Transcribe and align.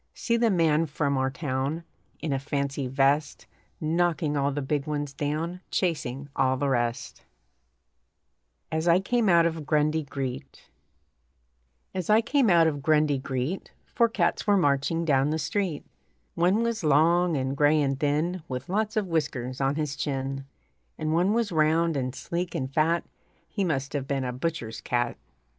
See 0.15 0.35
the 0.35 0.49
man 0.49 0.87
from 0.87 1.15
our 1.15 1.29
town. 1.29 1.83
In 2.21 2.33
a 2.33 2.39
fancy 2.39 2.87
vest, 2.87 3.45
Knocking 3.79 4.35
all 4.35 4.51
the 4.51 4.63
big 4.63 4.87
ones 4.87 5.13
down, 5.13 5.61
Chasing 5.69 6.27
all 6.35 6.57
the 6.57 6.69
rest. 6.69 7.23
AS 8.71 8.87
I 8.87 8.99
CAME 8.99 9.29
OUT 9.29 9.45
OF 9.45 9.63
GRUNDY 9.67 10.01
GREET 10.05 10.67
As 11.93 12.09
I 12.09 12.19
came 12.19 12.49
out 12.49 12.65
of 12.65 12.81
Grundy 12.81 13.19
Greet 13.19 13.73
Four 13.85 14.09
cats 14.09 14.47
were 14.47 14.57
marching 14.57 15.05
down 15.05 15.29
the 15.29 15.37
street 15.37 15.85
One 16.33 16.63
was 16.63 16.83
long 16.83 17.37
and 17.37 17.55
gray 17.55 17.79
and 17.79 17.99
thin 17.99 18.41
With 18.47 18.69
lots 18.69 18.97
of 18.97 19.05
whiskers 19.05 19.61
on 19.61 19.75
his 19.75 19.95
chin, 19.95 20.45
And 20.97 21.13
one 21.13 21.31
was 21.31 21.51
round 21.51 21.95
and 21.95 22.15
sleek 22.15 22.55
and 22.55 22.73
fat 22.73 23.03
(He 23.47 23.63
must 23.63 23.93
have 23.93 24.07
been 24.07 24.23
a 24.23 24.33
butcher's 24.33 24.81
cat). 24.81 25.15